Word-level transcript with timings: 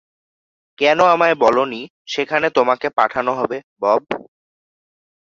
কেন 0.77 0.99
আমায় 1.05 1.35
বলোনি 1.35 1.81
সেখানে 2.05 2.47
তোমাকে 2.49 2.87
পাঠানো 2.89 3.31
হবে, 3.33 3.57
বব? 3.81 4.01